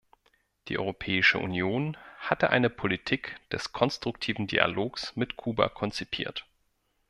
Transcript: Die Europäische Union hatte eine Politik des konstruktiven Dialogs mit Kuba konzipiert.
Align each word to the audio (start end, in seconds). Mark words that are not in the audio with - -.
Die 0.67 0.79
Europäische 0.79 1.37
Union 1.37 1.95
hatte 2.17 2.49
eine 2.49 2.71
Politik 2.71 3.39
des 3.51 3.71
konstruktiven 3.71 4.47
Dialogs 4.47 5.15
mit 5.15 5.37
Kuba 5.37 5.69
konzipiert. 5.69 6.47